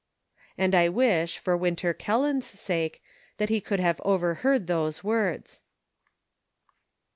And 0.57 0.73
I 0.73 0.89
wish, 0.89 1.37
for 1.37 1.55
Winter 1.55 1.93
Kelland's 1.93 2.47
sake, 2.47 3.03
that 3.37 3.49
he 3.49 3.61
could 3.61 3.79
have 3.79 4.01
overheard 4.03 4.65
those 4.65 5.03
words. 5.03 5.61